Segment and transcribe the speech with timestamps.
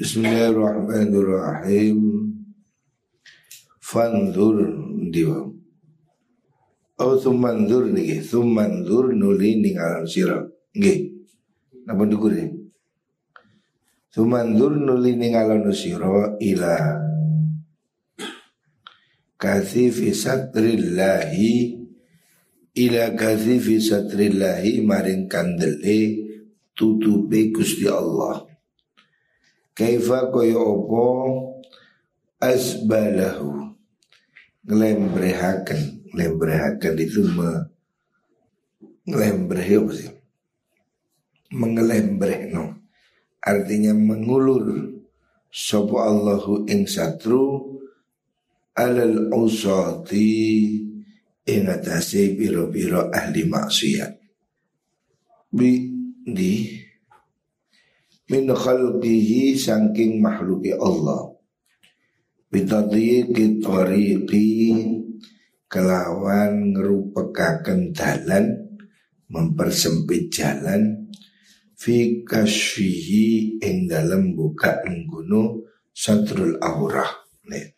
[0.00, 2.00] Bismillahirrahmanirrahim.
[3.84, 4.56] Fanzur
[5.12, 5.44] diwa.
[7.04, 10.40] Oh sumandur niki, sumandur nuli ningal sira.
[10.72, 11.04] Nggih.
[11.84, 12.48] Napa ndukur ya?
[14.08, 16.96] Sumandur nuli ningal sira ila
[19.36, 21.76] Kathifi satrillahi
[22.72, 26.24] ila kathifi satrillahi maring kandele
[26.72, 28.48] tutupe Gusti Allah.
[29.80, 31.04] Kaifa kaya apa
[32.44, 33.72] asbalahu?
[34.68, 37.64] Ngelembrehaken ngelembrehaken itu me
[39.08, 40.12] ngelembreh apa sih?
[41.56, 42.76] Mengelembreh no.
[43.40, 45.00] Artinya mengulur
[45.48, 47.80] sapa Allahu ing satru
[48.76, 50.28] alal usati
[51.48, 54.12] ing atase pira-pira ahli maksiat.
[55.48, 55.88] Bi
[56.28, 56.68] di
[58.30, 61.34] min khalqihi saking makhluki Allah.
[62.50, 64.50] Bitadhiqi tariqi
[65.70, 68.74] kelawan ngerupekaken dalan
[69.30, 71.10] mempersempit jalan
[71.78, 75.62] fi kasfihi ing dalam buka enggunu
[75.94, 77.10] satrul aurah.
[77.50, 77.70] Nih.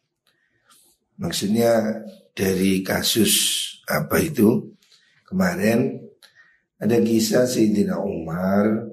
[1.20, 2.00] Maksudnya
[2.32, 3.32] dari kasus
[3.88, 4.72] apa itu?
[5.28, 5.96] Kemarin
[6.76, 8.91] ada kisah Sayyidina Umar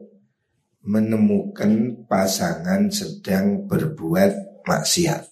[0.83, 5.23] menemukan pasangan sedang berbuat maksiat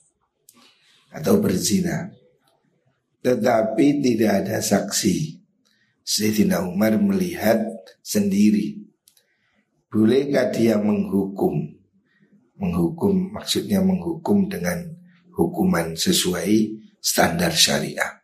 [1.14, 2.12] atau berzina.
[3.23, 5.39] Tetapi tidak ada saksi.
[6.08, 7.59] Sayyidina Umar melihat
[8.00, 8.80] sendiri.
[9.92, 11.76] Bolehkah dia menghukum?
[12.56, 14.88] Menghukum maksudnya menghukum dengan
[15.36, 18.23] hukuman sesuai standar syariah.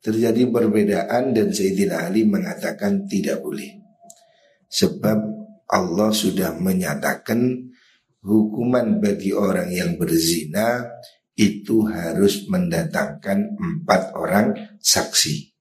[0.00, 3.76] Terjadi perbedaan dan Sayyidina Ali mengatakan tidak boleh.
[4.70, 5.39] Sebab
[5.70, 7.70] Allah sudah menyatakan
[8.26, 10.82] hukuman bagi orang yang berzina
[11.38, 15.54] itu harus mendatangkan empat orang saksi.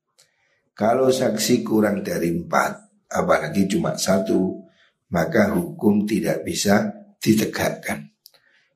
[0.76, 4.60] Kalau saksi kurang dari empat, apalagi cuma satu,
[5.14, 8.10] maka hukum tidak bisa ditegakkan.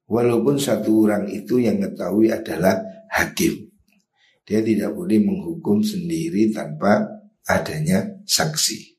[0.07, 2.77] Walaupun satu orang itu yang mengetahui adalah
[3.09, 3.71] hakim.
[4.43, 7.07] Dia tidak boleh menghukum sendiri tanpa
[7.47, 8.92] adanya saksi.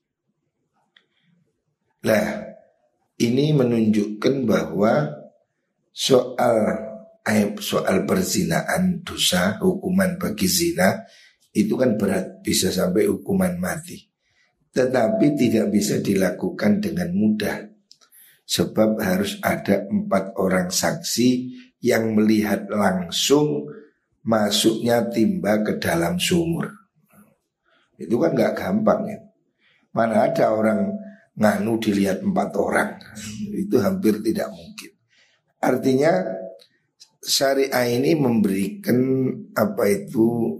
[2.05, 2.25] Nah,
[3.17, 5.09] ini menunjukkan bahwa
[5.89, 6.57] soal
[7.25, 11.01] aib soal perzinaan dosa hukuman bagi zina
[11.55, 13.97] itu kan berat bisa sampai hukuman mati.
[14.75, 17.73] Tetapi tidak bisa dilakukan dengan mudah
[18.45, 23.65] sebab harus ada empat orang saksi yang melihat langsung
[24.27, 26.69] masuknya timba ke dalam sumur.
[27.97, 29.19] Itu kan nggak gampang ya.
[29.95, 30.91] Mana ada orang
[31.35, 32.99] nganu dilihat empat orang
[33.51, 34.93] itu hampir tidak mungkin.
[35.59, 36.13] Artinya
[37.25, 38.99] syariah ini memberikan
[39.57, 40.59] apa itu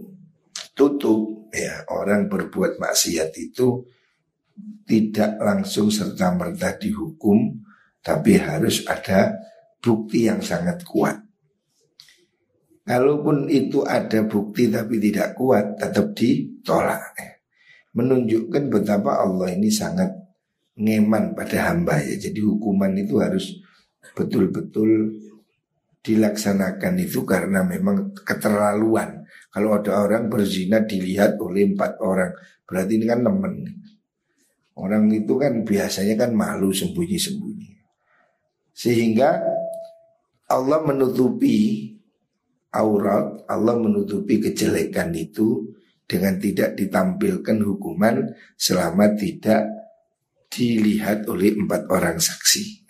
[0.75, 3.85] tutup ya orang berbuat maksiat itu
[4.83, 7.63] tidak langsung serta merta dihukum
[8.03, 9.39] tapi harus ada
[9.79, 11.21] bukti yang sangat kuat.
[12.85, 17.17] Kalaupun itu ada bukti tapi tidak kuat tetap ditolak.
[17.97, 20.24] Menunjukkan betapa Allah ini sangat
[20.75, 22.15] ngeman pada hamba ya.
[22.29, 23.59] Jadi hukuman itu harus
[24.15, 25.11] betul-betul
[26.05, 29.25] dilaksanakan itu karena memang keterlaluan.
[29.49, 32.31] Kalau ada orang berzina dilihat oleh empat orang,
[32.67, 33.53] berarti ini kan temen.
[34.75, 37.71] Orang itu kan biasanya kan malu sembunyi-sembunyi.
[38.75, 39.39] Sehingga
[40.51, 41.89] Allah menutupi
[42.75, 45.71] aurat, Allah menutupi kejelekan itu
[46.05, 49.84] dengan tidak ditampilkan hukuman selama tidak
[50.55, 52.87] dilihat oleh empat orang saksi.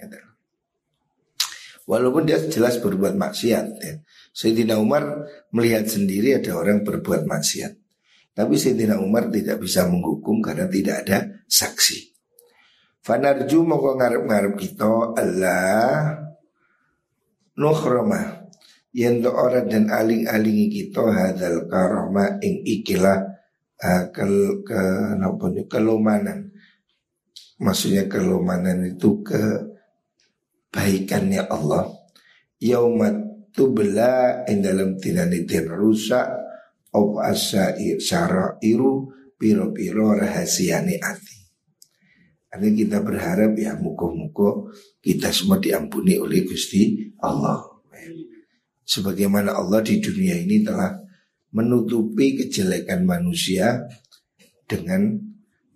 [1.86, 3.66] Walaupun dia jelas berbuat maksiat.
[3.78, 3.94] Ya.
[4.34, 5.06] Sayyidina Umar
[5.54, 7.74] melihat sendiri ada orang berbuat maksiat.
[8.36, 12.14] Tapi Sayyidina Umar tidak bisa menghukum karena tidak ada saksi.
[13.06, 16.26] Fanarju mau ngarep-ngarep kita Allah
[17.54, 18.50] nukhrama
[18.98, 23.30] yang orang dan aling-alingi kita hadal karoma ing ikilah
[23.78, 24.26] uh, ke,
[24.66, 24.82] ke,
[25.70, 26.55] kelumanan
[27.56, 31.88] Maksudnya kelemanan itu kebaikannya Allah.
[32.60, 33.16] Yaumat
[33.56, 36.46] tubla in dalam tinanitin rusak
[36.96, 38.00] Op asair
[38.64, 41.36] iru Piro-piro rahasiani ati.
[42.56, 44.72] Ini kita berharap ya muko-muko
[45.04, 47.60] kita semua diampuni oleh Gusti Allah.
[48.88, 50.96] Sebagaimana Allah di dunia ini telah
[51.52, 53.84] menutupi kejelekan manusia
[54.64, 55.20] dengan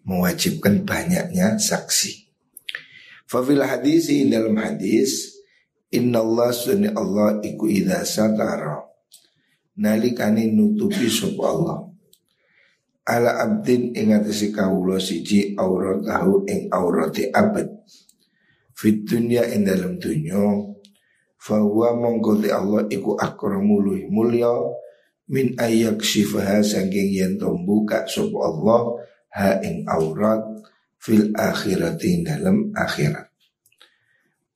[0.10, 2.26] mewajibkan banyaknya saksi.
[3.30, 5.38] Fafil hadis dalam hadis
[5.94, 8.82] Inna Allah sunni Allah iku idha satara.
[9.78, 11.80] Nalikani nutupi sapa Allah.
[13.10, 17.70] Ala abdin ingatasi kawulo siji aurat tahu ing aurati abad.
[18.78, 20.40] Fit dunya ing dalam dunya
[21.40, 24.12] Fahuwa mongkoti Allah iku akramu luih
[25.30, 30.42] Min ayak sifaha sangking yen buka sapa Allah Ha ing aurat
[31.00, 33.30] fil akhirati dalam akhirat.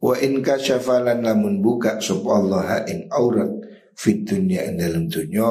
[0.04, 3.48] Wa in kasyafalan lamun buka sapa Allah ing aurat
[3.96, 5.48] fit dunya ing dalam dunya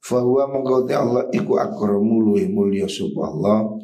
[0.00, 3.76] fahuwa mengkoti Allah iku akramu luwih mulya sapa Allah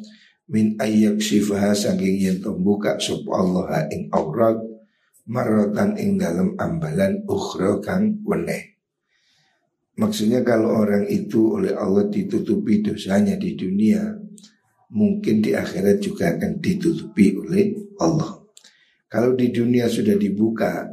[0.49, 4.57] min ayyak sifaha saking yen buka sapa Allah ing aurat
[5.29, 8.79] maratan ing dalam ambalan ukhra kang weneh.
[9.97, 14.26] Maksudnya kalau orang itu oleh Allah ditutupi dosanya di dunia
[14.87, 18.47] Mungkin di akhirat juga akan ditutupi oleh Allah
[19.07, 20.83] kalau di dunia sudah dibuka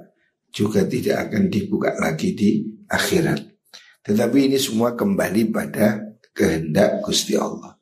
[0.54, 3.42] juga tidak akan dibuka lagi di akhirat.
[4.06, 7.74] Tetapi ini semua kembali pada kehendak Gusti Allah.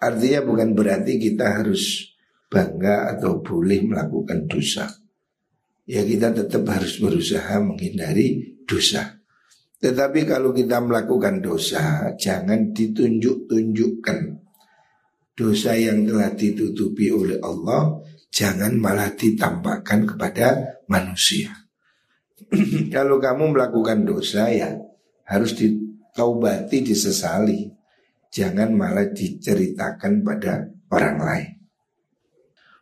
[0.00, 2.16] Artinya bukan berarti kita harus
[2.48, 4.88] bangga atau boleh melakukan dosa.
[5.84, 9.20] Ya kita tetap harus berusaha menghindari dosa.
[9.78, 14.47] Tetapi kalau kita melakukan dosa, jangan ditunjuk-tunjukkan
[15.38, 21.48] dosa yang telah ditutupi oleh Allah Jangan malah ditampakkan kepada manusia.
[22.94, 24.76] Kalau kamu melakukan dosa ya
[25.24, 27.72] harus ditaubati, disesali.
[28.28, 31.50] Jangan malah diceritakan pada orang lain.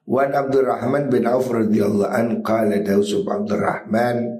[0.07, 4.39] Wan Abdurrahman bin Auf radhiyallahu an qala Dausub Abdurrahman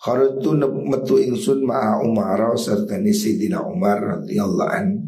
[0.00, 0.56] Kharatu
[0.88, 4.99] metu ingsun ma'a Umar serta ni Sayyidina Umar radhiyallahu an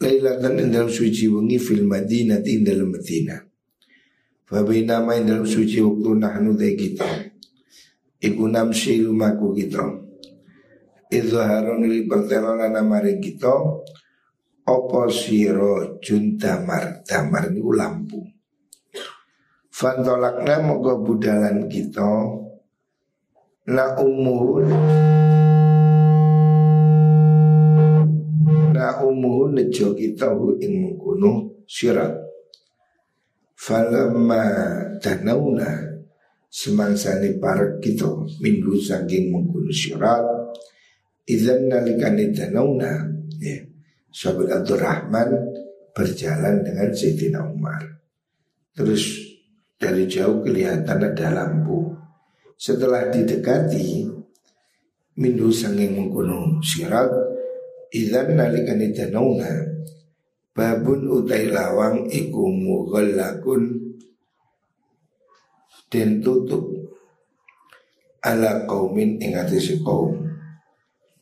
[0.00, 3.40] Lailatan ing dalam suci wengi fil Madinah ing dalam Madinah.
[4.48, 7.10] Fabi nama yang dalam suci waktu nahnu de kita.
[8.24, 9.84] Iku namsi lumaku kita.
[11.12, 13.50] Izharon li pertelolana mari kita
[14.70, 18.22] Opo siro juntamar Damar ini lampu.
[19.68, 22.06] Fantolakna moga budalan kita
[23.66, 24.70] Na umuhun
[28.80, 30.32] Na umuhun nejo kita
[30.64, 32.16] ing mengkuno sirat.
[33.52, 34.40] Falamma
[34.96, 35.68] danauna
[36.48, 38.08] semangsane parek kita
[38.40, 40.24] minggu saking mengkuno syarat
[41.28, 43.04] Izan nalikani danauna
[43.36, 43.60] ya,
[44.08, 45.28] Sahabat Rahman
[45.92, 47.84] berjalan dengan Sayyidina Umar.
[48.72, 49.20] Terus
[49.76, 51.92] dari jauh kelihatan ada lampu.
[52.56, 54.08] Setelah didekati
[55.20, 57.12] Minggu saking mengkuno syarat
[57.90, 59.50] Izan nalikani danauna
[60.50, 63.90] Babun utai lawang iku mughallakun
[65.90, 66.70] dan tutup
[68.22, 70.30] ala kaumin ing atase kaum.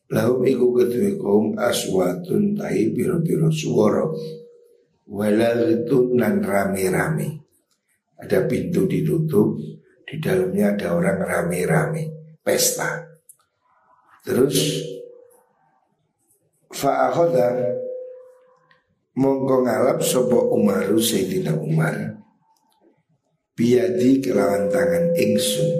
[0.08, 4.08] Lahum iku kedue kaum aswatun tai biro-biro suara
[5.08, 7.44] Walagitun nan rame-rame
[8.16, 9.56] Ada pintu ditutup
[10.08, 12.02] Di dalamnya ada orang rame-rame
[12.40, 13.04] Pesta
[14.24, 14.56] Terus
[16.78, 17.74] Fa'akhoda
[19.18, 22.22] Mongko ngalap sopo Umaru Sayyidina Umar.
[23.58, 25.74] Biadi kelawan tangan ingsun.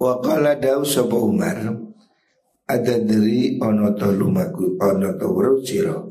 [0.00, 1.60] Wakala dau sopo Umar
[2.64, 5.28] Ada dari ono to lumaku ono to
[5.60, 6.08] siro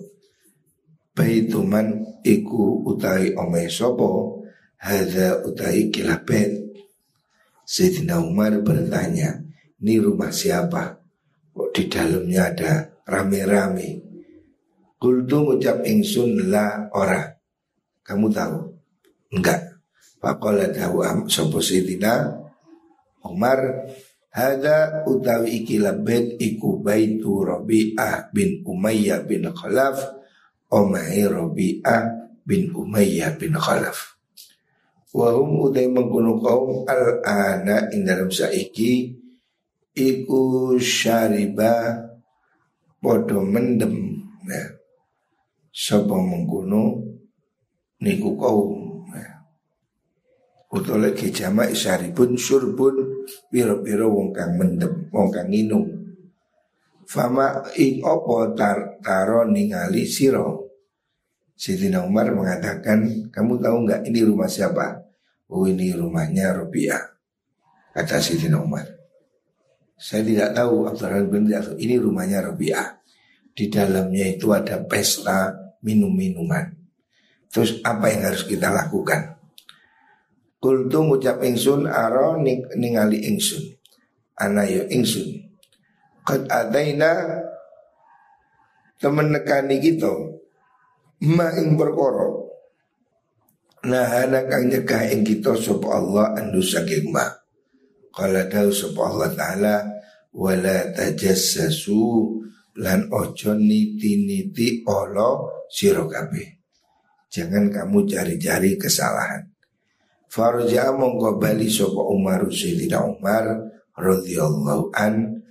[1.17, 4.37] Baituman iku utai omai sopo
[4.77, 6.77] Hada utai kilabet
[7.65, 9.41] Sayyidina Umar bertanya
[9.81, 11.01] Ini rumah siapa?
[11.53, 14.13] Kok di dalamnya ada rame-rame
[15.03, 17.27] Kultu ngucap ingsun la ora.
[18.07, 18.71] Kamu tahu?
[19.35, 19.83] Enggak.
[20.15, 21.59] Pakola tahu am sopo
[23.27, 23.59] Umar
[24.31, 29.99] Hada utawi iki labet iku baitu Rabi'ah bin Umayyah bin Khalaf
[30.71, 34.15] Omai Rabi'ah bin Umayyah bin Khalaf
[35.11, 39.19] Wahum utai mengkuno kaum al-ana ing dalam saiki
[39.93, 42.07] Iku syariba
[43.03, 44.15] Podo mendem
[44.47, 44.67] nah,
[45.75, 47.03] sapa mengkono
[47.99, 49.43] niku kaum ya.
[50.71, 55.83] utawa lagi jamak isaripun surbun piro-piro wong kang mendem wong kang nginum
[57.03, 60.63] fama ing opo tar taro ningali siro
[61.59, 64.99] Sayyidina Umar mengatakan kamu tahu nggak ini rumah siapa?
[65.51, 67.03] Oh ini rumahnya Robiah
[67.91, 69.02] kata Sayyidina Umar
[70.03, 71.47] saya tidak tahu Abdurrahman bin
[71.79, 72.99] ini rumahnya Robiah
[73.55, 76.75] di dalamnya itu ada pesta minum-minuman.
[77.47, 79.39] Terus apa yang harus kita lakukan?
[80.59, 83.79] Kultu ngucap ingsun aro ning, ningali ingsun.
[84.43, 85.39] Ana yo ingsun.
[86.27, 87.39] Qad adaina
[88.99, 90.11] Temen nekani kita
[91.27, 92.27] Ma ing perkara.
[93.87, 97.42] Nah anak kang nyegah ing kita Sopo Allah andu saking ma
[98.13, 99.75] Kala dawu sopo Allah Ta'ala
[100.37, 102.37] Wala tajassasu
[102.77, 106.63] Lan ojo niti-niti olo sirokabe
[107.33, 109.41] Jangan kamu cari-cari kesalahan.
[110.29, 115.41] Farja mongko bali sapa Umar Sayyidina Umar radhiyallahu an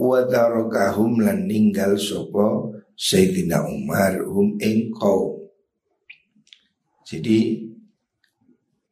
[0.00, 4.96] wa lan ninggal sapa Sayyidina Umar hum ing
[7.04, 7.38] Jadi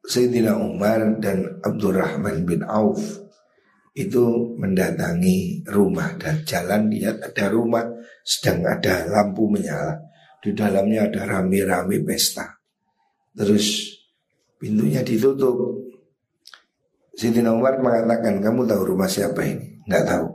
[0.05, 3.01] Sayyidina Umar dan Abdurrahman bin Auf
[3.95, 7.87] itu mendatangi rumah dan jalan lihat ada rumah
[8.27, 9.97] sedang ada lampu menyala
[10.43, 12.59] di dalamnya ada rame-rame pesta
[13.33, 13.95] terus
[14.65, 15.77] Pintunya ditutup.
[17.21, 19.85] Sayyidina Umar mengatakan, kamu tahu rumah siapa ini?
[19.85, 20.27] Nggak tahu.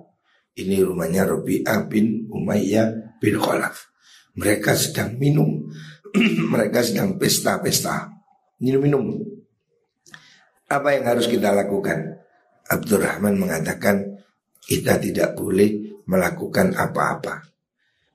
[0.53, 3.89] Ini rumahnya Robi'ah bin Umayyah bin Khalaf.
[4.37, 5.65] Mereka sedang minum.
[6.53, 8.13] Mereka sedang pesta-pesta.
[8.61, 9.17] Minum-minum.
[10.69, 12.21] Apa yang harus kita lakukan?
[12.69, 14.21] Abdurrahman mengatakan,
[14.61, 17.41] kita tidak boleh melakukan apa-apa.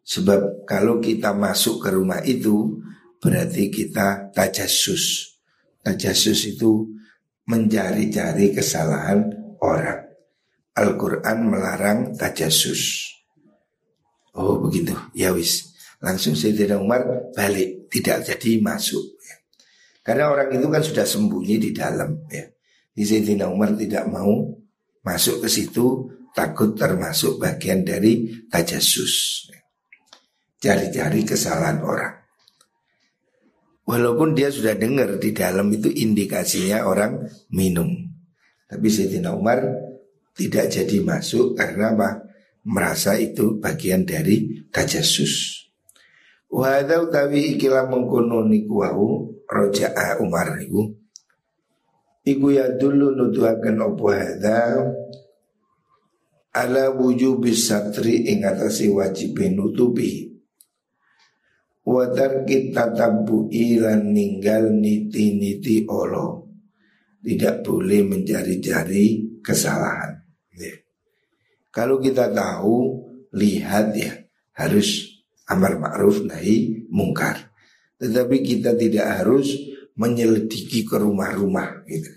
[0.07, 2.79] Sebab kalau kita masuk ke rumah itu,
[3.19, 5.35] berarti kita tajasus
[5.85, 6.89] Tajasus itu
[7.45, 9.29] mencari-cari kesalahan
[9.61, 10.01] orang.
[10.73, 13.13] Al-Quran melarang tajasus.
[14.33, 15.77] Oh begitu, ya wis.
[16.01, 17.05] Langsung Sayyidina Umar
[17.37, 19.05] balik, tidak jadi masuk.
[19.21, 19.37] Ya.
[20.05, 22.29] Karena orang itu kan sudah sembunyi di dalam.
[22.29, 22.45] Ya.
[22.93, 24.53] Di Sayyidina Umar tidak mau
[25.01, 29.49] masuk ke situ, takut termasuk bagian dari tajasus.
[30.61, 32.15] Cari-cari kesalahan orang.
[33.85, 37.89] Walaupun dia sudah dengar di dalam itu indikasinya orang minum.
[38.69, 39.65] Tapi Sayyidina Umar
[40.37, 42.11] tidak jadi masuk karena apa?
[42.65, 45.65] Merasa itu bagian dari tajasus.
[46.49, 50.93] Wahada utawi ikilah mengkono niku wau roja'a Umar niku.
[52.25, 54.81] Iku ya dulu nuduhaken opo hadha
[56.57, 60.35] ala wujubis satri ing atase wajib nutupi.
[61.85, 66.49] Kita tabu ilan ninggal niti-niti olo
[67.21, 70.17] Tidak boleh mencari-cari kesalahan.
[70.57, 70.73] Ya.
[71.69, 73.05] Kalau kita tahu
[73.37, 74.17] Lihat ya
[74.57, 77.53] Harus amar ma'ruf nahi mungkar
[78.05, 82.11] Tetapi kita tidak harus Menyelidiki ke rumah-rumah gitu.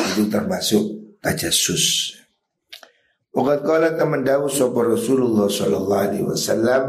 [0.00, 2.16] Itu termasuk tajasus
[3.36, 6.84] Wakat kala teman dawu Rasulullah Sallallahu Alaihi Wasallam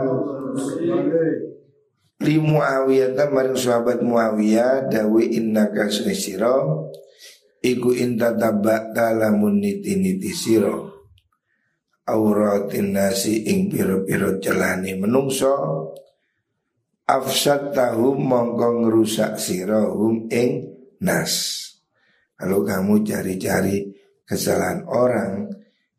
[2.23, 6.55] li Muawiyah maring sahabat Muawiyah dawe innaka sira
[7.59, 11.03] iku inta tabak talamun niti niti siro
[12.07, 15.51] auratin nasi ing piro-piro celani menungso
[17.07, 20.67] afsad tahum mongko ngrusak siro hum ing
[20.99, 21.63] nas.
[22.35, 23.87] Kalau kamu cari-cari
[24.27, 25.47] kesalahan orang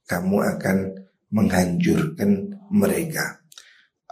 [0.05, 0.79] kamu akan
[1.33, 3.41] menghancurkan mereka.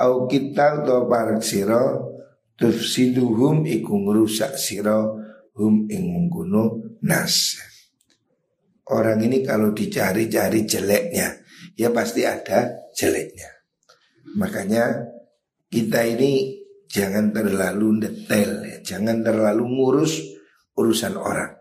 [0.00, 2.17] Au kita atau parak siro
[2.57, 5.21] tufsiduhum iku ngrusak siro
[5.55, 6.33] hum ing
[7.05, 7.61] nas.
[8.87, 11.45] Orang ini kalau dicari-cari jeleknya
[11.76, 13.50] ya pasti ada jeleknya.
[14.37, 15.07] Makanya
[15.71, 16.55] kita ini
[16.87, 18.76] jangan terlalu detail ya.
[18.83, 20.23] jangan terlalu ngurus
[20.76, 21.57] urusan orang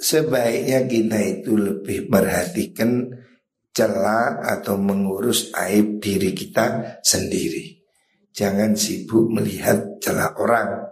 [0.00, 3.12] sebaiknya kita itu lebih perhatikan
[3.70, 7.78] celah atau mengurus aib diri kita sendiri.
[8.32, 10.90] Jangan sibuk melihat celah orang.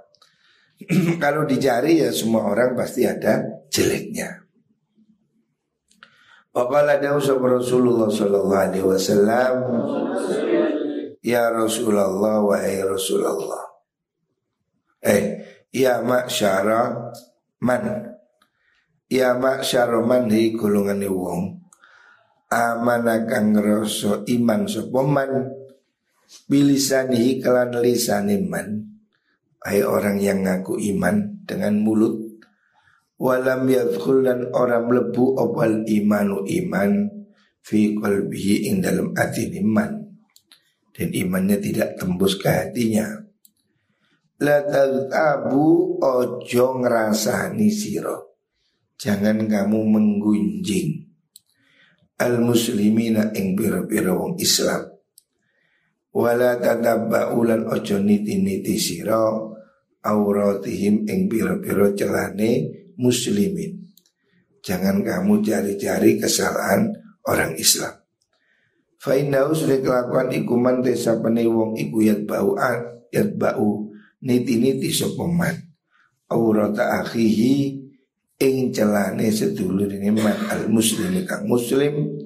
[1.22, 3.42] Kalau dicari ya semua orang pasti ada
[3.72, 4.46] jeleknya.
[6.54, 9.54] Waqala dawsab Rasulullah sallallahu alaihi wasallam
[11.22, 13.66] Ya Rasulullah wa ay Rasulullah
[15.02, 17.12] Eh Ya ma'syara
[17.60, 17.84] man.
[19.12, 21.60] Ya ma'syara man hi golongan wong.
[22.48, 25.52] Amana kang ngrasa iman sapa man?
[26.48, 28.96] Bilisanihi kelan lisane man.
[29.60, 32.16] Hai orang yang ngaku iman dengan mulut.
[33.20, 37.10] Walam yadkhul dan orang mlebu opal imanu iman
[37.60, 39.97] fi qalbihi ing dalam hati iman
[40.98, 43.06] dan imannya tidak tembus ke hatinya
[44.42, 44.58] la
[45.06, 48.42] tabu ojo ngrasani siro
[48.98, 51.06] jangan kamu menggunjing
[52.18, 54.90] al muslimina ing pira-pira wong Islam
[56.10, 59.22] wala tatabba'ulan ojo niti-niti sira
[60.02, 63.90] auratihim ing pira-pira celane muslimin.
[64.62, 66.92] Jangan kamu cari-cari kesalahan
[67.26, 67.94] orang Islam.
[68.98, 72.58] Fa'innahu sudah kelakuan ikuman desa penewong iku yat bau
[73.14, 75.54] yat bau niti-niti sopoman.
[76.28, 77.78] Aurata akhihi
[78.38, 82.22] ing celane sedulur ini man al muslim kang muslim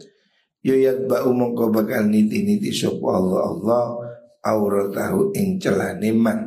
[0.65, 3.85] yo yat bau mongko bakal niti-niti sopo Allah Allah
[4.43, 6.41] auratahu ing celane man.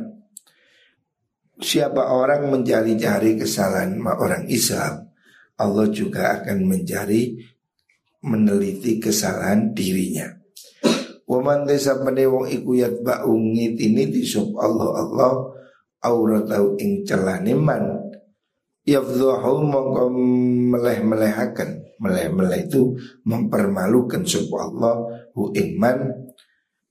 [1.56, 5.08] Siapa orang mencari-cari kesalahan orang Islam,
[5.56, 7.40] Allah juga akan mencari
[8.24, 10.30] meneliti kesalahan dirinya.
[11.26, 15.32] Waman desa penewong iku yatba'u ngitini disub Allah Allah
[16.06, 18.14] auratau ing celane man
[18.86, 20.04] yafdhahu mongko
[20.70, 21.82] meleh-melehaken.
[21.96, 22.92] Meleh-meleh itu
[23.24, 25.00] mempermalukan sub Allah
[25.32, 26.28] hu iman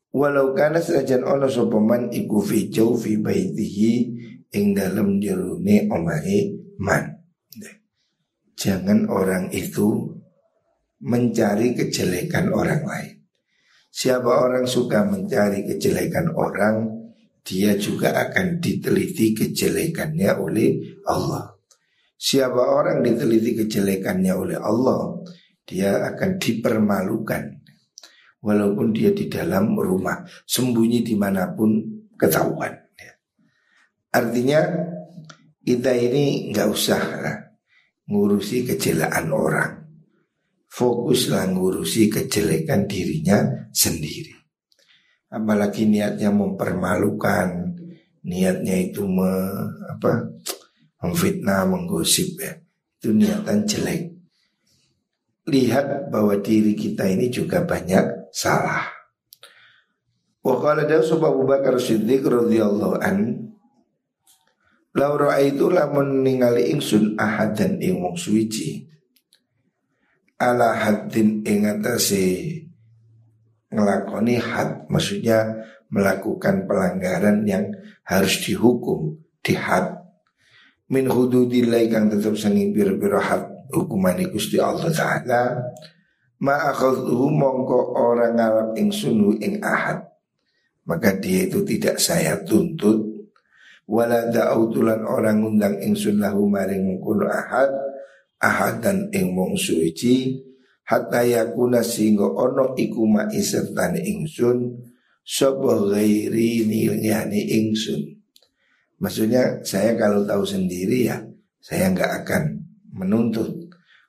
[0.09, 1.77] walau kana senajan ono sapa
[2.09, 3.93] iku fi jawfi baitihi
[4.49, 7.21] ing dalam jerune omahe man.
[8.55, 10.14] Jangan orang itu
[11.03, 13.15] mencari kejelekan orang lain.
[13.95, 16.83] Siapa orang suka mencari kejelekan orang,
[17.47, 21.55] dia juga akan diteliti kejelekannya oleh Allah.
[22.15, 25.23] Siapa orang diteliti kejelekannya oleh Allah,
[25.63, 27.43] dia akan dipermalukan.
[28.43, 31.81] Walaupun dia di dalam rumah, sembunyi di mana pun
[32.19, 32.75] ketahuan.
[34.15, 34.59] Artinya
[35.59, 37.01] kita ini nggak usah
[38.07, 39.84] ngurusi kejelekan orang
[40.75, 44.35] fokuslah ngurusi kejelekan dirinya sendiri.
[45.31, 47.79] Apalagi niatnya mempermalukan,
[48.27, 49.31] niatnya itu me,
[49.87, 50.35] apa,
[50.99, 52.59] memfitnah, menggosip ya.
[52.99, 54.11] Itu niatan jelek.
[55.47, 58.91] Lihat bahwa diri kita ini juga banyak salah.
[60.43, 63.17] Wa qala Dawu Abu Bakar Siddiq radhiyallahu an
[64.95, 68.15] Laura itu lamun ningali ingsun ahad dan ing wong
[70.39, 72.59] ala haddin ingatasi
[73.71, 77.71] ngelakoni had maksudnya melakukan pelanggaran yang
[78.03, 79.95] harus dihukum di had.
[80.91, 85.41] Min hududillah kang tetap sanging bir-bir had hukuman Gusti Allah taala.
[86.43, 90.03] Ma akhadhu mongko orang ngarap ing sunu ing ahad.
[90.85, 93.01] Maka dia itu tidak saya tuntut.
[93.89, 97.69] Wala da'utulan orang undang ing sunlahu maring mungkul ahad
[98.45, 100.37] ahadan ing wong suci
[100.85, 104.77] hatta yakuna singgo ono iku ma isertane ingsun
[105.25, 108.21] sapa ghairi nilnyane ingsun.
[109.01, 111.17] Maksudnya saya kalau tahu sendiri ya
[111.57, 112.43] saya nggak akan
[112.93, 113.49] menuntut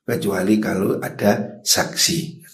[0.05, 2.45] kecuali kalau ada saksi.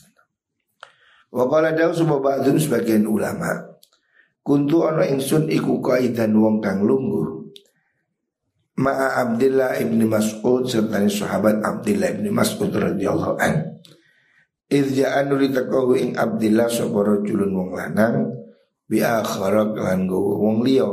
[1.33, 3.73] Wakala dawu sebuah ba'dun sebagian ulama
[4.42, 7.41] Kuntu ono ingsun iku kaidan wong kang lungguh
[8.72, 13.85] Ma'a Abdullah ibni Mas'ud serta sahabat Abdullah ibni Mas'ud radhiyallahu an.
[14.72, 18.32] Idza anu litaqahu ing Abdullah sapa rajulun wong lanang
[18.88, 20.88] bi akhara lan wong liya.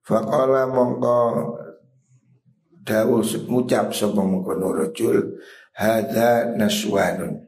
[0.00, 1.20] Faqala mongko
[2.80, 5.36] dawuh ngucap sapa mengkono rajul
[5.76, 7.44] hadza naswanun.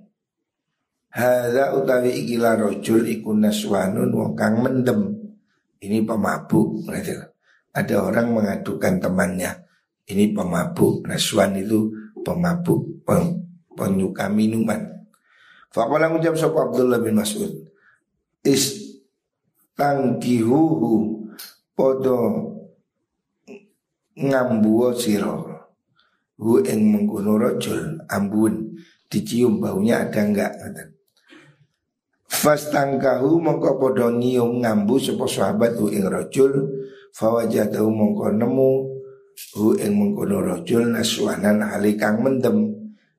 [1.09, 5.09] Hadza utawi ikilah rajul iku naswanun wong kang mendem.
[5.81, 7.32] Ini pemabuk gitu
[7.73, 9.65] ada orang mengadukan temannya.
[10.09, 11.09] Ini pemabuk.
[11.09, 11.89] Naswan itu
[12.21, 14.93] pemabuk pem, penyuka minuman.
[15.73, 17.49] Fakola ngucap sapa Abdullah bin Mas'ud
[18.45, 18.93] is
[19.73, 21.25] tangkihuhu
[21.73, 22.21] podo
[24.13, 25.49] ngambuo siro
[26.37, 28.77] hu ing mengkono rojul ambun
[29.09, 30.53] dicium baunya ada enggak?
[32.29, 36.82] Fastangkahu mongko podo nyium ngambu sapa sahabat hu ing rojul
[37.13, 38.71] fawajadahu mongko nemu
[39.57, 42.73] hu ing mengkono rojul naswanan hali kang mendem.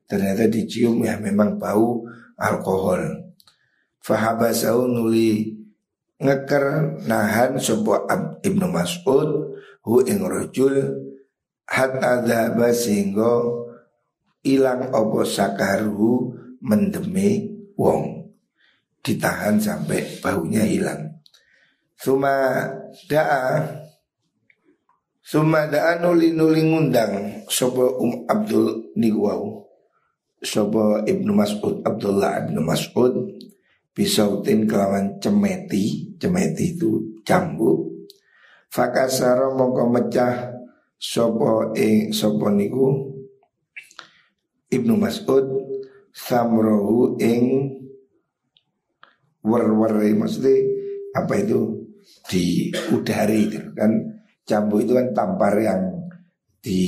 [0.04, 2.04] Ternyata dicium ya memang bau
[2.36, 3.32] alkohol.
[4.04, 5.56] Fahabasahu nuli
[6.20, 8.04] ngeker nahan sebuah
[8.44, 10.92] ibnu Mas'ud hu ing rojul
[11.64, 13.64] hatta dhaba sehingga
[14.44, 17.48] ilang opo sakaruhu mendeme
[17.80, 18.28] wong.
[19.04, 21.20] Ditahan sampai baunya hilang.
[21.96, 22.68] Suma
[23.08, 23.83] da'a
[25.24, 29.64] Suma da'a nuli nuli ngundang Sopo um Abdul Nigwau
[30.44, 33.32] Sopo Ibnu Mas'ud Abdullah Ibnu Mas'ud
[33.96, 36.12] Bisautin kelawan cemeti.
[36.20, 38.04] Cemeti itu cambuk
[38.68, 40.52] Fakasaro mongko mecah
[41.00, 42.92] Sopo ing Sopo niku
[44.68, 45.48] Ibnu Mas'ud
[46.12, 47.72] Samrohu ing
[49.40, 50.52] Wer-wer maksudnya
[51.16, 51.80] Apa itu?
[52.28, 56.04] Di udari gitu kan Jambu itu kan tampar yang
[56.60, 56.80] di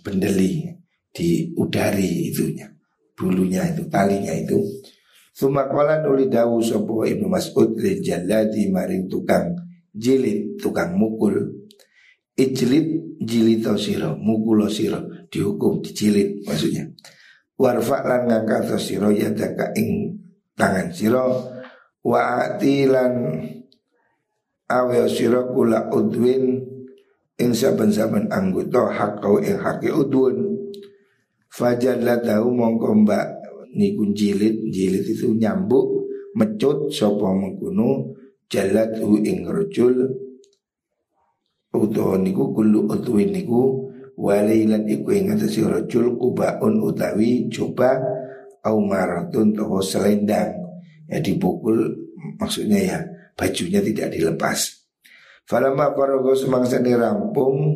[0.00, 0.64] bendeli,
[1.12, 2.68] di udari itunya,
[3.12, 4.56] bulunya itu, talinya itu.
[5.32, 9.52] Sumakola nuli dawu sopo ibnu Mas'ud li jaladi maring tukang
[9.94, 11.36] jilid, tukang mukul.
[12.38, 16.86] Ijlid jilito siro, mukulo siro, dihukum, dijilid maksudnya.
[17.58, 20.14] Warfa lan ngangkat siro ya daka ing
[20.54, 21.26] tangan siro
[22.06, 23.42] wa atilan
[24.70, 26.62] awe siro kula udwin
[27.38, 30.58] ing saben-saben anggota hak kau ing hak udun
[31.48, 33.38] fajar tahu mongko mbak
[33.74, 34.70] niku jilid.
[34.74, 38.14] Jilid itu nyambuk mecut sapa mengkuno
[38.50, 40.08] jalat hu ing rajul.
[41.68, 48.00] Utawa niku kullu udwin niku walailan iku ing atase rajul kubaun utawi coba
[48.64, 50.58] au maratun atau selendang.
[51.08, 51.88] Ya dipukul
[52.36, 52.98] maksudnya ya
[53.38, 54.77] bajunya tidak dilepas
[55.48, 57.72] Falama parago semangsa ni rampung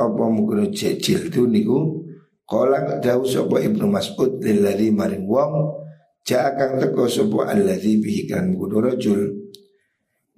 [0.00, 2.00] apa mungkin jejil tu niku?
[2.48, 5.52] Kala jauh sapa Ibnu Mas'ud lilladzi maring wong
[6.24, 9.20] ja kang teko sapa alladzi bihi kan kudu rajul.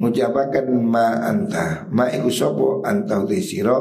[0.03, 1.87] Ngucapaken ma anta.
[1.95, 2.83] Ma iku sapa?
[2.91, 3.79] Anta uti sira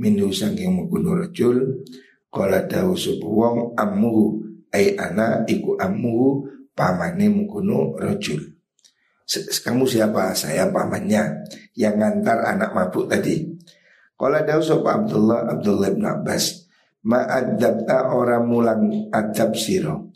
[0.00, 1.84] minhu saking mungkun rajul.
[2.32, 4.40] Kala jauh sapa wong ammuhu.
[4.72, 8.59] Ai ana iku ammuhu pamane mungkun rajul
[9.38, 10.34] kamu siapa?
[10.34, 11.46] Saya pamannya
[11.78, 13.46] yang ngantar anak mabuk tadi.
[14.18, 16.66] Kalau ada sopa Abdullah Abdullah bin Abbas,
[17.06, 20.12] ma'adabta orang mulang adab siro,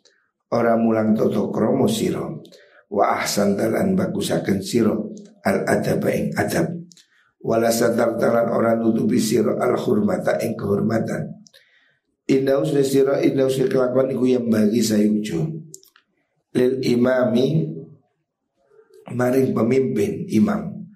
[0.53, 2.45] orang mulang toto kromo siro,
[2.93, 5.15] wa ahsan talan bagusaken siro
[5.47, 6.69] al adab ing adab,
[7.41, 11.41] wala sadar talan orang nutupi siro al hurmata ing kehormatan.
[12.29, 15.65] Indah usne siro, indah usne kelakuan iku yang bagi sayujo.
[16.57, 17.75] Lil imami
[19.13, 20.89] maring pemimpin imam.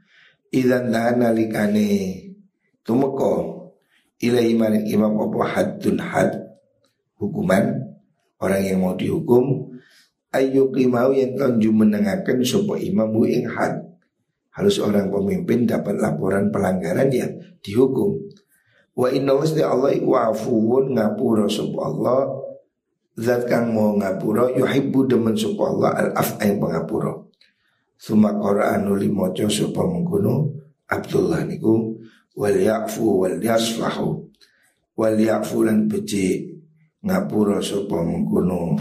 [0.49, 2.16] Idan dana likane
[2.81, 3.33] tumeko
[4.16, 6.33] ilahi maring imam opo haddun had
[7.21, 7.85] hukuman.
[8.38, 9.75] Orang yang mau dihukum
[10.31, 13.83] ayu kimau yang tonju menengahkan sopo imam bu ing had.
[14.55, 17.27] Harus orang pemimpin dapat laporan pelanggaran ya
[17.62, 18.18] dihukum.
[18.94, 22.47] Wa inna wasdi Allah iku afuun ngapura sopo Allah.
[23.18, 27.28] Zat kang mau ngapura yuhibbu demen sopo Allah al af yang pengapura
[27.98, 29.82] Suma Quran nuli mojo sapa
[30.88, 31.98] Abdullah niku
[32.38, 34.22] wal ya'fu wal yasfahu.
[34.94, 36.46] Wal ya'fu lan beci
[37.02, 38.78] ngapura sapa mengkono.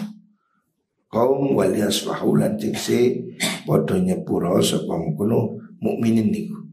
[1.10, 3.34] Kaum wal yasfahu lan tikse
[3.65, 6.69] padha nyepura sapa mengkono mukminin niku.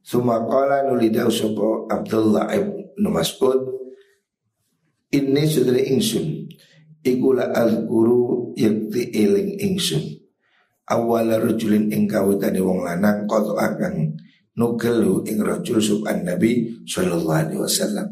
[0.00, 3.74] Suma qala nuli dawu sapa Abdullah ibn Mas'ud
[5.10, 6.46] Ini sudah ingsun
[7.02, 10.25] Iku la al-guru yakti eling ingsun
[10.86, 14.14] awal rajulin ing kawitane wong lanang qad akan
[14.56, 18.08] nugelu ing rajul subhan nabi sallallahu alaihi wasallam.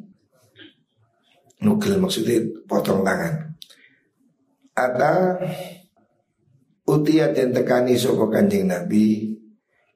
[1.65, 3.57] Nugel maksudnya potong tangan.
[4.75, 5.39] Ada
[6.85, 9.33] utia dan tekani sopo kanjeng nabi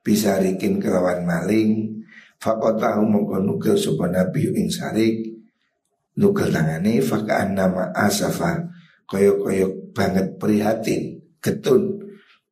[0.00, 2.00] bisa rikin kelawan maling
[2.40, 5.36] fakotahu mongko nugel sopo nabi ing sarik
[6.16, 8.70] nugel tangane fakaan nama asafa
[9.10, 11.97] koyok-koyok banget prihatin ketun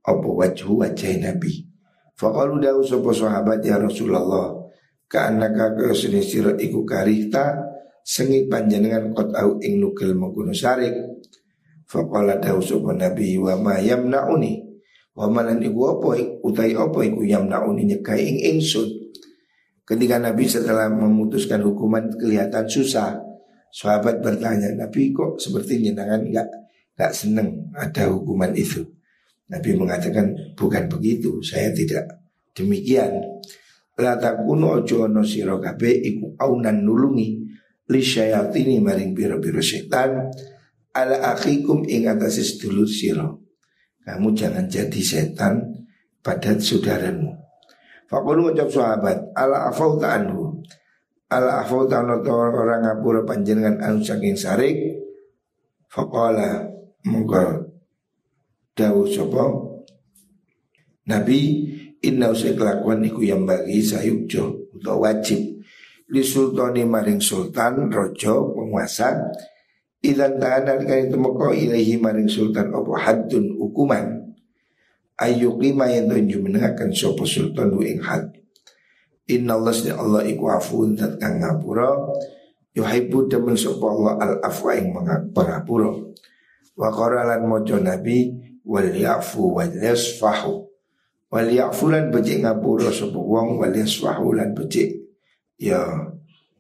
[0.07, 1.67] apa wajhu wajah Nabi.
[2.17, 4.57] Fakalu dawu sopo sahabat ya Rasulullah
[5.07, 5.93] Ka'annaka kaya
[6.25, 10.95] sira iku karihta Sengit panjenengan kot au ing nugel mengkuno sarik.
[11.91, 14.63] Fakala dawu sopo Nabi wa ma yamna'uni.
[15.11, 16.15] Wa malan iku apa
[16.47, 19.11] utai apa iku yamna'uni nyekai ing ingsun.
[19.83, 23.19] Ketika Nabi setelah memutuskan hukuman kelihatan susah.
[23.75, 26.47] Sahabat bertanya Nabi kok seperti jenengan enggak
[26.95, 28.87] enggak seneng ada hukuman itu
[29.47, 32.07] Nabi mengatakan bukan begitu, saya tidak
[32.57, 33.23] demikian.
[33.97, 37.29] La takunu ojo ono sira iku aunan nulungi
[37.89, 40.29] li syayatini maring biro-biro setan
[40.93, 43.25] ala akhikum ing atase sedulur sira.
[44.05, 45.65] Kamu jangan jadi setan
[46.21, 47.33] pada saudaramu.
[48.07, 50.63] Fakulu ngucap sahabat ala afauta anhu
[51.27, 54.79] ala afauta orang ngapura panjenengan anu saking sarik
[55.91, 56.67] Fakola
[57.07, 57.66] mongko
[58.77, 59.45] Dawu sopo
[61.09, 61.65] Nabi
[62.05, 65.65] inna usai kelakuan iku yang bagi sayukjo atau wajib.
[66.13, 69.33] Li sultani maring sultan rojo penguasa.
[70.05, 74.29] Idan ta'ana kali temoko ilahi maring sultan opo haddun hukuman.
[75.17, 78.29] Ayyukima yang tunjuk menengahkan sopo sultan hu ing had.
[79.27, 81.91] Inna Allah sini Allah iku afun dan kang ngapura
[82.79, 84.95] Yuhaibu demen sopo Allah al afwa ing
[85.35, 85.91] pengapura
[86.79, 90.67] Wa koralan mojo nabi wal yafu wal yasfahu
[91.31, 95.07] wal yafu lan becik ngapura sapa wong wal yasfahu lan becik.
[95.57, 95.81] Ya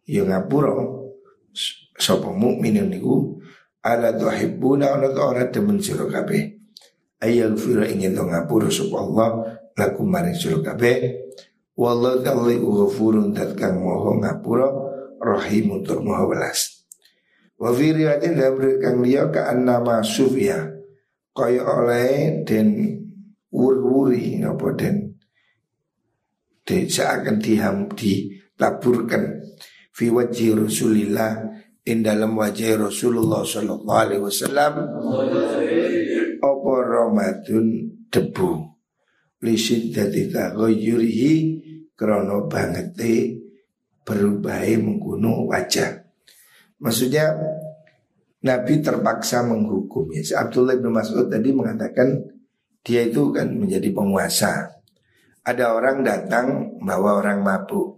[0.06, 0.72] ya ngapura
[1.98, 3.42] sapa mukmin niku
[3.82, 6.54] ala tuhibbuna ana ora demen sira kabeh.
[7.18, 9.28] Ayal fira ingin to ngapura sapa Allah
[9.74, 11.26] lakum maring sira kabeh.
[11.76, 14.64] Wallahu ta'ala ghafurun dat kang moho ngapura
[15.20, 16.88] rahim tur moho welas.
[17.60, 20.75] Wa fi riwayatin dalam kang liya ka annama sufya
[21.36, 22.96] kaya oleh den
[23.52, 25.20] wuri-wuri napa den
[26.66, 29.44] de seakan diham dilaburkan.
[29.96, 31.40] Fi wajhi Rasulillah
[31.86, 34.72] in dalam wajah Rasulullah sallallahu alaihi wasallam
[36.42, 37.66] apa Ramadan
[38.10, 38.76] debu.
[39.40, 41.32] Lisit dadi taghayyurihi
[41.94, 43.40] krana bangete
[44.02, 46.02] berubahe mengguno wajah.
[46.82, 47.32] Maksudnya
[48.46, 50.22] Nabi terpaksa menghukum ya.
[50.46, 52.22] Abdullah bin Mas'ud tadi mengatakan
[52.86, 54.70] dia itu kan menjadi penguasa.
[55.42, 57.96] Ada orang datang bawa orang mabuk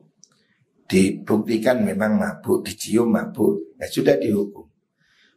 [0.88, 4.64] dibuktikan memang mabuk, dicium mabuk, ya sudah dihukum.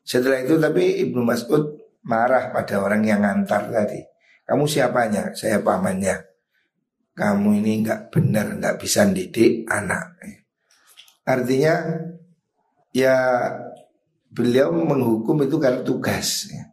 [0.02, 4.00] Setelah itu tapi Ibnu Mas'ud marah pada orang yang ngantar tadi.
[4.48, 5.36] Kamu siapanya?
[5.36, 6.18] Saya pamannya.
[7.12, 10.16] Kamu ini nggak benar, nggak bisa didik anak.
[11.28, 12.02] Artinya
[12.96, 13.16] ya
[14.32, 16.48] beliau menghukum itu karena tugas.
[16.48, 16.72] Ya.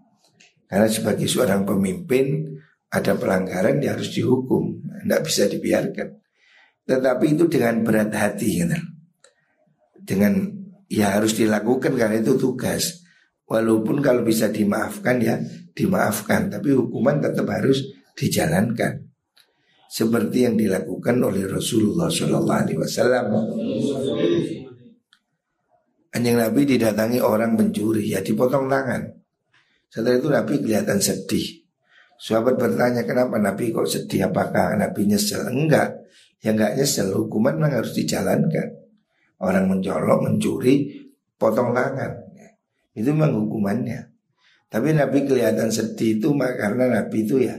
[0.71, 2.57] Karena sebagai seorang pemimpin
[2.88, 6.09] ada pelanggaran dia harus dihukum, tidak bisa dibiarkan.
[6.88, 8.79] Tetapi itu dengan berat hati gitu.
[10.09, 10.49] Dengan
[10.88, 13.05] ya harus dilakukan karena itu tugas.
[13.49, 15.40] Walaupun kalau bisa dimaafkan ya
[15.73, 17.85] dimaafkan, tapi hukuman tetap harus
[18.16, 19.09] dijalankan.
[19.88, 23.25] Seperti yang dilakukan oleh Rasulullah Shallallahu Alaihi Wasallam.
[26.14, 29.12] Anjing Nabi didatangi orang mencuri, ya dipotong tangan.
[29.92, 31.64] Setelah itu Nabi kelihatan sedih.
[32.18, 34.29] Sahabat bertanya kenapa Nabi kok sedih?
[34.29, 35.47] Apakah Nabi nyesel?
[35.49, 36.09] Enggak.
[36.42, 38.68] Yang nggak nyesel hukuman memang harus dijalankan.
[39.38, 41.07] Orang mencolok, mencuri,
[41.38, 42.29] potong tangan.
[42.99, 44.11] Itu memang hukumannya.
[44.68, 47.57] Tapi Nabi kelihatan sedih itu karena Nabi itu ya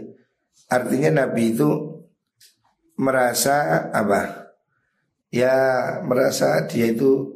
[0.70, 1.70] artinya Nabi itu
[3.00, 4.52] merasa apa?
[5.34, 5.54] Ya
[6.06, 7.34] merasa dia itu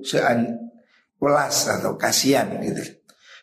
[1.23, 2.83] welas atau kasihan gitu.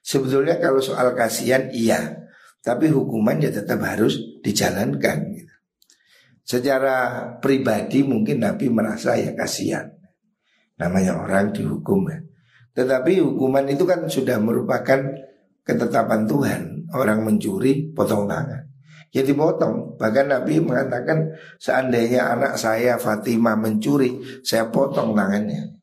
[0.05, 2.21] Sebetulnya kalau soal kasihan iya,
[2.61, 5.19] tapi hukuman ya tetap harus dijalankan.
[5.33, 5.55] Gitu.
[6.45, 6.97] Secara
[7.41, 9.89] pribadi mungkin Nabi merasa ya kasihan.
[10.77, 12.21] Namanya orang dihukum ya.
[12.77, 15.01] Tetapi hukuman itu kan sudah merupakan
[15.65, 16.63] ketetapan Tuhan.
[16.91, 18.67] Orang mencuri potong tangan.
[19.15, 19.95] Ya dipotong.
[19.95, 25.79] Bahkan Nabi mengatakan seandainya anak saya Fatimah mencuri, saya potong tangannya.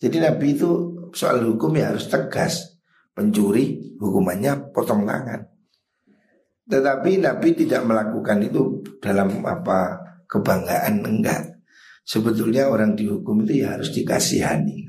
[0.00, 2.80] Jadi Nabi itu soal hukum ya harus tegas.
[3.10, 5.44] Pencuri hukumannya potong tangan.
[6.70, 9.98] Tetapi Nabi tidak melakukan itu dalam apa
[10.30, 11.58] kebanggaan enggak.
[12.06, 14.86] Sebetulnya orang dihukum itu ya harus dikasihani.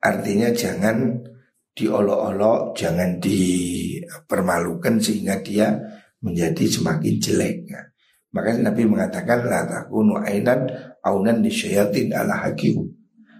[0.00, 1.20] Artinya jangan
[1.76, 5.76] diolok-olok, jangan dipermalukan sehingga dia
[6.24, 7.56] menjadi semakin jelek.
[8.32, 10.68] Makanya Nabi mengatakan la takunu ainan
[11.04, 12.95] aunan disyayatin ala hakim.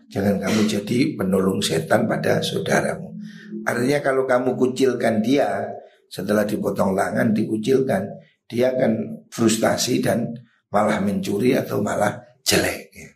[0.06, 3.18] Jangan kamu jadi penolong setan pada saudaramu.
[3.66, 5.66] Artinya kalau kamu kucilkan dia,
[6.06, 8.06] setelah dipotong tangan, dikucilkan,
[8.46, 10.30] dia akan frustasi dan
[10.70, 12.94] malah mencuri atau malah jelek.
[12.94, 13.10] Ya.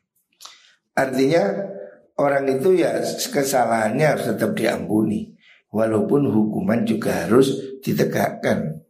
[0.99, 1.43] Artinya
[2.19, 5.31] orang itu ya kesalahannya harus tetap diampuni,
[5.71, 8.83] walaupun hukuman juga harus ditegakkan.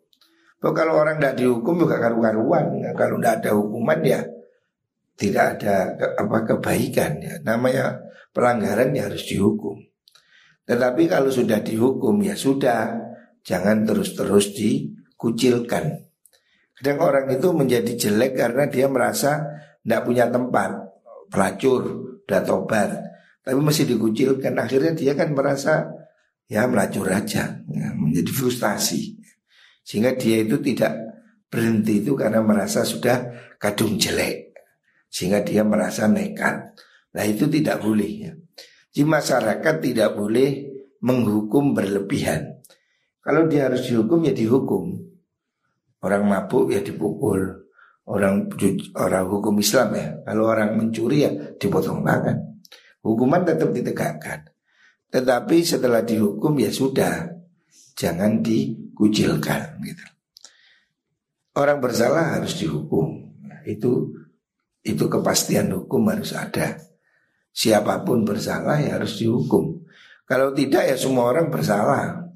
[0.61, 4.21] Kalau orang tidak dihukum juga karu-karuan, ya, kalau tidak ada hukuman ya
[5.21, 7.35] tidak ada ke, apa kebaikan ya.
[7.45, 8.01] Namanya
[8.33, 9.77] pelanggaran ya harus dihukum.
[10.65, 15.85] Tetapi kalau sudah dihukum ya sudah Jangan terus-terus dikucilkan.
[16.77, 19.45] Kadang orang itu menjadi jelek karena dia merasa
[19.85, 20.71] tidak punya tempat,
[21.29, 21.83] pelacur,
[22.25, 22.91] udah tobat,
[23.45, 24.57] tapi masih dikucilkan.
[24.57, 25.89] Akhirnya dia kan merasa
[26.49, 29.21] ya melacur aja, ya, menjadi frustasi.
[29.85, 30.93] Sehingga dia itu tidak
[31.49, 34.50] berhenti itu karena merasa sudah kadung jelek.
[35.11, 36.79] Sehingga dia merasa nekat.
[37.11, 38.33] Nah itu tidak boleh ya.
[38.91, 40.71] Di masyarakat tidak boleh
[41.03, 42.63] menghukum berlebihan.
[43.21, 44.97] Kalau dia harus dihukum ya dihukum.
[46.01, 47.69] Orang mabuk ya dipukul.
[48.09, 48.49] Orang
[48.97, 50.09] orang hukum Islam ya.
[50.25, 52.63] Kalau orang mencuri ya dipotong tangan.
[53.05, 54.49] Hukuman tetap ditegakkan.
[55.11, 57.29] Tetapi setelah dihukum ya sudah.
[57.99, 60.07] Jangan dikucilkan gitu.
[61.59, 63.37] Orang bersalah harus dihukum.
[63.69, 64.17] Itu
[64.81, 66.81] itu kepastian hukum harus ada.
[67.51, 69.85] Siapa pun bersalah ya harus dihukum.
[70.25, 72.31] Kalau tidak ya semua orang bersalah.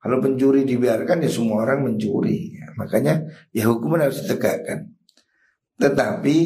[0.00, 2.56] Kalau pencuri dibiarkan ya semua orang mencuri.
[2.56, 3.20] Ya, makanya
[3.52, 4.96] ya hukuman harus ditegakkan.
[5.80, 6.36] Tetapi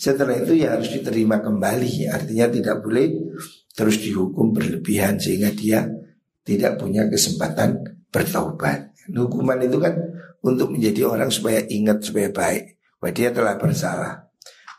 [0.00, 3.12] Setelah itu ya harus diterima kembali Artinya tidak boleh
[3.76, 5.84] terus dihukum berlebihan Sehingga dia
[6.40, 7.76] tidak punya kesempatan
[8.08, 9.92] bertaubat Hukuman itu kan
[10.40, 14.29] untuk menjadi orang supaya ingat supaya baik Bahwa dia telah bersalah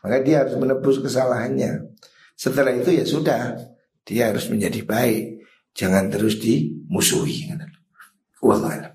[0.02, 1.94] Maka dia harus menebus kesalahannya.
[2.34, 3.70] Setelah itu ya sudah
[4.02, 5.46] Dia harus menjadi baik.
[5.78, 7.54] Jangan terus dimusuhi.
[8.42, 8.91] Wallahualam